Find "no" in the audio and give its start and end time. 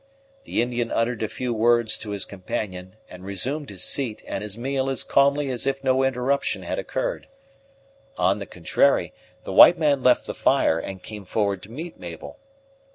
5.83-6.01